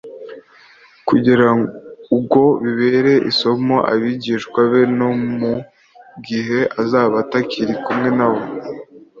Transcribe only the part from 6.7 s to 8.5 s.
azaba atakiri kumwe na bo.